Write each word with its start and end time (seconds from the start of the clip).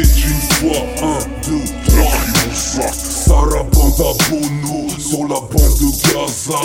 Était 0.00 0.08
une 0.08 0.40
fois, 0.70 0.80
un, 1.02 1.18
deux, 1.46 1.64
trois 1.84 2.90
Sarah 2.94 3.64
Banda 3.64 4.12
Bono 4.30 4.88
sur 4.98 5.24
la 5.24 5.40
bande 5.40 5.76
de 5.78 5.90
Gaza. 6.08 6.62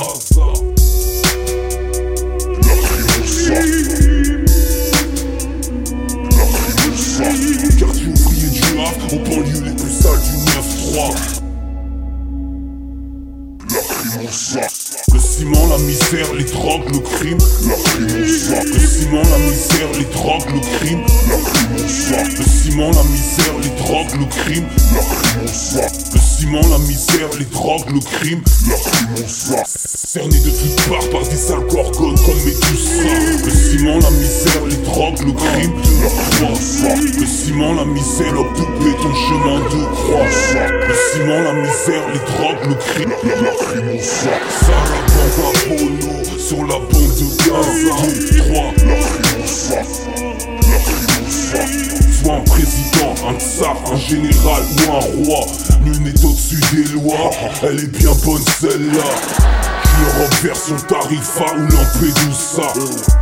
Quartier 7.77 8.07
ouvrier 8.07 8.49
du 8.51 8.63
Havre, 8.79 9.13
aux 9.13 9.19
banlieues 9.19 9.63
les 9.65 9.75
plus 9.75 9.91
sales 9.91 10.21
du 10.21 10.35
9-3 10.95 11.11
Le 15.13 15.19
ciment, 15.19 15.67
la 15.67 15.77
misère, 15.79 16.33
les 16.37 16.45
drogues, 16.45 16.89
le 16.93 16.99
crime. 16.99 17.39
Le 17.99 18.87
ciment, 18.87 19.23
la 19.23 19.37
misère, 19.39 19.91
les 19.97 20.05
drogues, 20.05 20.49
le 20.53 20.61
crime 20.77 21.05
ciment, 22.75 22.91
la 22.91 23.03
misère, 23.03 23.55
les 23.63 23.69
drogues, 23.81 24.19
le 24.19 24.25
crime. 24.25 24.67
Le 25.41 26.19
ciment, 26.19 26.67
la 26.69 26.77
misère, 26.79 27.29
les 27.39 27.45
drogues, 27.45 27.89
le 27.89 27.99
crime. 27.99 28.41
Cerné 29.25 30.39
de 30.39 30.49
toutes 30.49 30.89
parts 30.89 31.09
par 31.09 31.21
des 31.27 31.37
sales 31.37 31.65
gorgones 31.69 32.19
comme 32.25 32.37
Médusa. 32.43 33.13
Le 33.45 33.51
ciment, 33.51 33.99
la 33.99 34.11
misère, 34.11 34.65
les 34.69 34.77
drogues, 34.77 35.21
le 35.25 35.31
crime. 35.31 35.73
Le 37.19 37.25
ciment, 37.25 37.73
la 37.75 37.85
misère, 37.85 38.39
occupé 38.39 38.93
ton 39.01 39.13
chemin 39.13 39.59
de 39.59 39.85
croix. 39.95 40.27
Le 40.87 40.95
ciment, 41.13 41.41
la 41.41 41.53
misère, 41.53 42.05
les 42.13 42.19
drogues, 42.19 42.65
le 42.67 42.75
crime. 42.75 43.13
Sarah 44.01 45.01
Bamba 45.15 45.49
Polo 45.67 46.13
sur 46.37 46.61
la 46.65 46.79
bande 46.79 46.91
de 46.91 47.25
Gaza. 47.37 47.95
3 51.51 51.84
un 52.29 52.41
président, 52.41 53.13
un 53.27 53.39
tsar, 53.39 53.75
un 53.91 53.97
général 53.97 54.63
ou 54.77 54.91
un 54.91 55.25
roi. 55.25 55.45
Nul 55.83 55.99
n'est 56.01 56.25
au-dessus 56.25 56.59
des 56.73 56.93
lois, 56.93 57.29
elle 57.63 57.79
est 57.79 57.97
bien 57.97 58.11
bonne 58.25 58.41
celle-là. 58.59 59.03
L'Europe 59.97 60.33
version 60.41 60.75
Tarifa 60.87 61.45
ou 61.55 61.61
Lampedusa. 61.61 62.73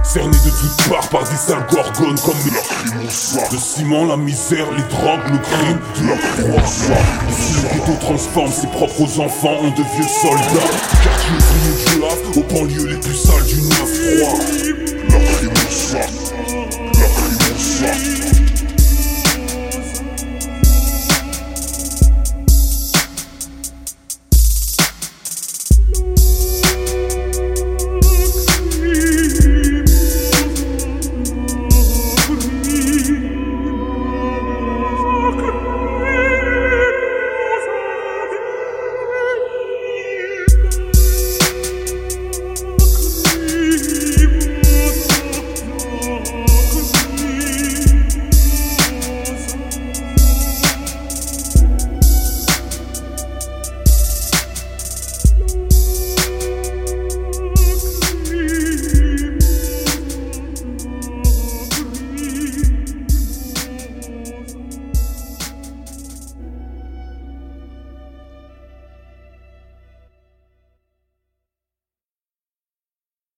Cerné 0.04 0.32
de 0.32 0.50
toutes 0.50 0.90
parts 0.90 1.08
par 1.10 1.24
des 1.24 1.36
sales 1.36 1.66
gorgones 1.70 2.20
comme 2.26 2.38
les 2.46 3.52
Le 3.52 3.58
ciment, 3.58 4.06
la 4.06 4.18
misère, 4.18 4.66
les 4.72 4.84
drogues, 4.84 5.32
le 5.32 5.38
crime, 5.38 5.80
de 6.00 6.08
la 6.08 6.16
proie 6.16 6.68
Si 6.68 7.54
le 7.54 7.70
ghetto 7.76 7.94
transforme 8.02 8.52
ses 8.52 8.68
propres 8.68 9.20
enfants 9.20 9.60
en 9.60 9.70
de 9.70 9.84
vieux 9.96 10.08
soldats. 10.22 10.72
Quartier 11.04 11.32
ouvrier 11.38 11.74
de 12.00 12.40
au 12.40 12.42
aux 12.42 12.54
banlieues 12.54 12.88
les 12.88 12.98
plus 12.98 13.16
sales 13.16 13.46
du 13.46 13.56
9-3 13.56 14.93